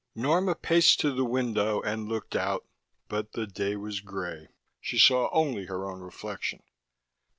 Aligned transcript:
Norma 0.15 0.55
paced 0.55 0.99
to 1.01 1.11
the 1.13 1.23
window 1.23 1.79
and 1.81 2.07
looked 2.09 2.35
out, 2.35 2.65
but 3.07 3.33
the 3.33 3.45
day 3.45 3.75
was 3.75 3.99
gray: 3.99 4.47
she 4.79 4.97
saw 4.97 5.29
only 5.31 5.67
her 5.67 5.87
own 5.87 5.99
reflection. 5.99 6.63